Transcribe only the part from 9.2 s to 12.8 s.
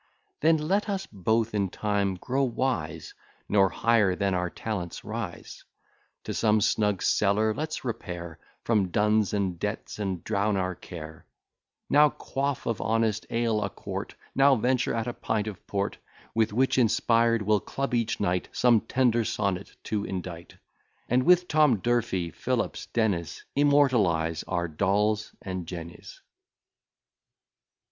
and debts, and drown our care; Now quaff